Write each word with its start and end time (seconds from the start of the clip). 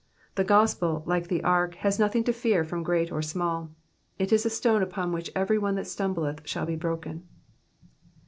The 0.33 0.43
gospel, 0.43 1.03
like 1.05 1.27
the 1.27 1.43
ark, 1.43 1.75
has 1.75 1.99
nothing 1.99 2.23
to 2.23 2.33
fear 2.33 2.63
from 2.63 2.83
ffreat 2.83 3.11
or 3.11 3.21
small; 3.21 3.69
it 4.17 4.33
is 4.33 4.47
a 4.47 4.49
stone 4.49 4.81
upon 4.81 5.11
which 5.11 5.29
every 5.35 5.59
one 5.59 5.75
that 5.75 5.85
stumbleth 5.85 6.41
shall 6.43 6.65
be 6.65 6.75
broken. 6.75 7.27